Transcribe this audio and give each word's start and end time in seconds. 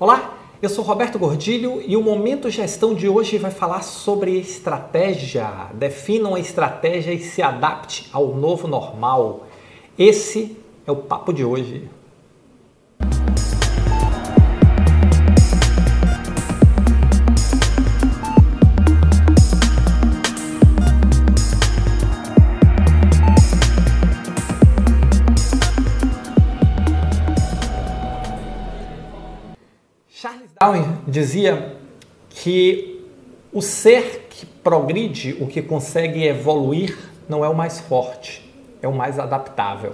Olá, 0.00 0.36
eu 0.60 0.68
sou 0.68 0.82
Roberto 0.82 1.20
Gordilho 1.20 1.80
e 1.80 1.96
o 1.96 2.02
Momento 2.02 2.50
Gestão 2.50 2.96
de 2.96 3.08
hoje 3.08 3.38
vai 3.38 3.52
falar 3.52 3.82
sobre 3.82 4.36
estratégia. 4.36 5.68
Defina 5.72 6.30
uma 6.30 6.40
estratégia 6.40 7.12
e 7.12 7.20
se 7.20 7.40
adapte 7.40 8.10
ao 8.12 8.34
novo 8.34 8.66
normal. 8.66 9.46
Esse 9.96 10.58
é 10.84 10.90
o 10.90 10.96
papo 10.96 11.32
de 11.32 11.44
hoje. 11.44 11.88
Darwin 30.64 30.96
dizia 31.06 31.76
que 32.30 33.04
o 33.52 33.60
ser 33.60 34.28
que 34.30 34.46
progride, 34.46 35.36
o 35.38 35.46
que 35.46 35.60
consegue 35.60 36.24
evoluir, 36.24 36.96
não 37.28 37.44
é 37.44 37.48
o 37.48 37.54
mais 37.54 37.80
forte, 37.80 38.50
é 38.80 38.88
o 38.88 38.92
mais 38.92 39.18
adaptável. 39.18 39.92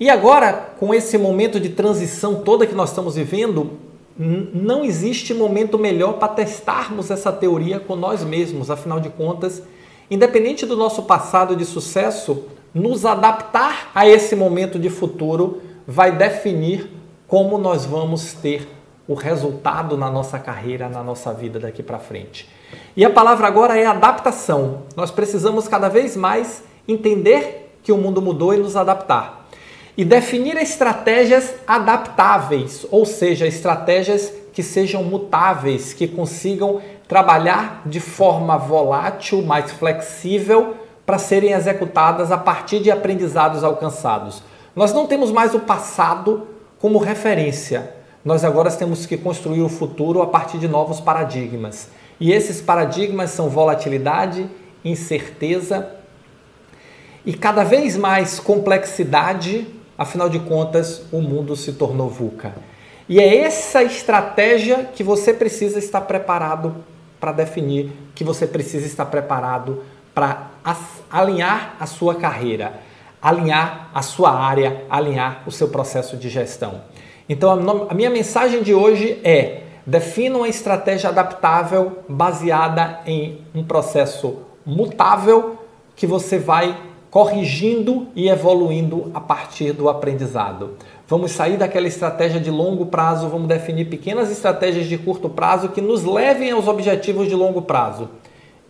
E 0.00 0.08
agora, 0.08 0.70
com 0.78 0.94
esse 0.94 1.18
momento 1.18 1.60
de 1.60 1.68
transição 1.68 2.36
toda 2.36 2.66
que 2.66 2.74
nós 2.74 2.88
estamos 2.88 3.16
vivendo, 3.16 3.72
não 4.18 4.84
existe 4.84 5.34
momento 5.34 5.78
melhor 5.78 6.14
para 6.14 6.28
testarmos 6.28 7.10
essa 7.10 7.30
teoria 7.30 7.78
com 7.78 7.94
nós 7.94 8.24
mesmos. 8.24 8.70
Afinal 8.70 8.98
de 8.98 9.10
contas, 9.10 9.62
independente 10.10 10.64
do 10.64 10.76
nosso 10.76 11.02
passado 11.02 11.54
de 11.54 11.64
sucesso, 11.66 12.44
nos 12.72 13.04
adaptar 13.04 13.90
a 13.94 14.08
esse 14.08 14.34
momento 14.34 14.78
de 14.78 14.88
futuro 14.88 15.60
vai 15.86 16.16
definir 16.16 16.90
como 17.26 17.58
nós 17.58 17.84
vamos 17.84 18.32
ter 18.32 18.77
o 19.08 19.14
resultado 19.14 19.96
na 19.96 20.10
nossa 20.10 20.38
carreira, 20.38 20.86
na 20.86 21.02
nossa 21.02 21.32
vida 21.32 21.58
daqui 21.58 21.82
para 21.82 21.98
frente. 21.98 22.46
E 22.94 23.02
a 23.04 23.08
palavra 23.08 23.46
agora 23.46 23.78
é 23.78 23.86
adaptação. 23.86 24.82
Nós 24.94 25.10
precisamos 25.10 25.66
cada 25.66 25.88
vez 25.88 26.14
mais 26.14 26.62
entender 26.86 27.74
que 27.82 27.90
o 27.90 27.96
mundo 27.96 28.20
mudou 28.20 28.52
e 28.52 28.58
nos 28.58 28.76
adaptar. 28.76 29.48
E 29.96 30.04
definir 30.04 30.58
estratégias 30.58 31.54
adaptáveis, 31.66 32.86
ou 32.90 33.06
seja, 33.06 33.46
estratégias 33.46 34.32
que 34.52 34.62
sejam 34.62 35.02
mutáveis, 35.02 35.94
que 35.94 36.06
consigam 36.06 36.80
trabalhar 37.08 37.82
de 37.86 38.00
forma 38.00 38.58
volátil, 38.58 39.40
mais 39.42 39.72
flexível, 39.72 40.74
para 41.06 41.18
serem 41.18 41.52
executadas 41.52 42.30
a 42.30 42.36
partir 42.36 42.80
de 42.80 42.90
aprendizados 42.90 43.64
alcançados. 43.64 44.42
Nós 44.76 44.92
não 44.92 45.06
temos 45.06 45.32
mais 45.32 45.54
o 45.54 45.60
passado 45.60 46.46
como 46.78 46.98
referência 46.98 47.97
nós 48.28 48.44
agora 48.44 48.70
temos 48.70 49.06
que 49.06 49.16
construir 49.16 49.62
o 49.62 49.70
futuro 49.70 50.20
a 50.20 50.26
partir 50.26 50.58
de 50.58 50.68
novos 50.68 51.00
paradigmas. 51.00 51.88
E 52.20 52.30
esses 52.30 52.60
paradigmas 52.60 53.30
são 53.30 53.48
volatilidade, 53.48 54.46
incerteza 54.84 55.94
e 57.24 57.32
cada 57.32 57.64
vez 57.64 57.96
mais 57.96 58.38
complexidade, 58.38 59.66
afinal 59.96 60.28
de 60.28 60.40
contas, 60.40 61.06
o 61.10 61.22
mundo 61.22 61.56
se 61.56 61.72
tornou 61.72 62.10
VUCA. 62.10 62.52
E 63.08 63.18
é 63.18 63.38
essa 63.38 63.82
estratégia 63.82 64.84
que 64.94 65.02
você 65.02 65.32
precisa 65.32 65.78
estar 65.78 66.02
preparado 66.02 66.76
para 67.18 67.32
definir, 67.32 67.90
que 68.14 68.24
você 68.24 68.46
precisa 68.46 68.86
estar 68.86 69.06
preparado 69.06 69.82
para 70.14 70.50
alinhar 71.10 71.76
a 71.80 71.86
sua 71.86 72.14
carreira, 72.14 72.74
alinhar 73.22 73.88
a 73.94 74.02
sua 74.02 74.38
área, 74.38 74.84
alinhar 74.90 75.44
o 75.46 75.50
seu 75.50 75.68
processo 75.68 76.14
de 76.14 76.28
gestão. 76.28 76.82
Então, 77.28 77.86
a 77.88 77.94
minha 77.94 78.10
mensagem 78.10 78.62
de 78.62 78.74
hoje 78.74 79.20
é: 79.22 79.62
defina 79.86 80.38
uma 80.38 80.48
estratégia 80.48 81.10
adaptável 81.10 81.98
baseada 82.08 83.00
em 83.06 83.42
um 83.54 83.62
processo 83.62 84.38
mutável 84.64 85.58
que 85.94 86.06
você 86.06 86.38
vai 86.38 86.76
corrigindo 87.10 88.08
e 88.14 88.28
evoluindo 88.28 89.10
a 89.14 89.20
partir 89.20 89.72
do 89.72 89.88
aprendizado. 89.88 90.76
Vamos 91.06 91.32
sair 91.32 91.56
daquela 91.56 91.88
estratégia 91.88 92.38
de 92.38 92.50
longo 92.50 92.86
prazo, 92.86 93.28
vamos 93.28 93.48
definir 93.48 93.86
pequenas 93.86 94.30
estratégias 94.30 94.86
de 94.86 94.98
curto 94.98 95.28
prazo 95.28 95.70
que 95.70 95.80
nos 95.80 96.04
levem 96.04 96.50
aos 96.50 96.68
objetivos 96.68 97.28
de 97.28 97.34
longo 97.34 97.62
prazo. 97.62 98.10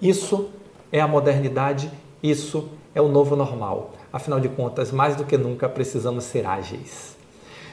Isso 0.00 0.50
é 0.92 1.00
a 1.00 1.08
modernidade, 1.08 1.90
isso 2.22 2.68
é 2.94 3.00
o 3.00 3.08
novo 3.08 3.34
normal. 3.34 3.92
Afinal 4.12 4.38
de 4.38 4.50
contas, 4.50 4.92
mais 4.92 5.16
do 5.16 5.24
que 5.24 5.38
nunca 5.38 5.68
precisamos 5.68 6.24
ser 6.24 6.46
ágeis. 6.46 7.16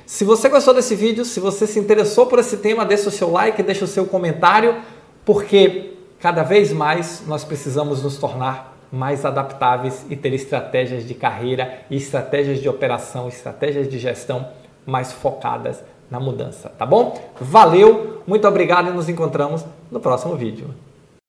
Se 0.05 0.25
você 0.25 0.49
gostou 0.49 0.73
desse 0.73 0.95
vídeo, 0.95 1.23
se 1.23 1.39
você 1.39 1.65
se 1.65 1.79
interessou 1.79 2.25
por 2.25 2.39
esse 2.39 2.57
tema, 2.57 2.85
deixa 2.85 3.07
o 3.07 3.11
seu 3.11 3.31
like, 3.31 3.63
deixa 3.63 3.85
o 3.85 3.87
seu 3.87 4.05
comentário, 4.05 4.75
porque 5.25 5.93
cada 6.19 6.43
vez 6.43 6.73
mais 6.73 7.23
nós 7.25 7.43
precisamos 7.43 8.03
nos 8.03 8.17
tornar 8.17 8.77
mais 8.91 9.25
adaptáveis 9.25 10.05
e 10.09 10.15
ter 10.15 10.33
estratégias 10.33 11.07
de 11.07 11.15
carreira 11.15 11.79
estratégias 11.89 12.59
de 12.59 12.69
operação, 12.69 13.27
estratégias 13.27 13.89
de 13.89 13.97
gestão 13.97 14.47
mais 14.85 15.11
focadas 15.11 15.83
na 16.11 16.19
mudança, 16.19 16.69
tá 16.77 16.85
bom? 16.85 17.19
Valeu, 17.41 18.21
muito 18.27 18.47
obrigado 18.47 18.89
e 18.89 18.93
nos 18.93 19.09
encontramos 19.09 19.65
no 19.89 19.99
próximo 19.99 20.35
vídeo. 20.35 20.69